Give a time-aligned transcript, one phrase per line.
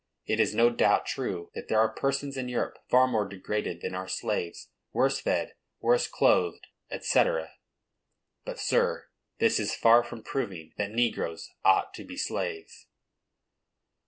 [0.25, 3.93] It is no doubt true that there are persons in Europe far more degraded than
[3.93, 6.65] our slaves,—worse fed, worse clothed,
[7.01, 7.21] &c.,
[8.43, 12.87] but, sir, this is far from proving that negroes ought to be slaves.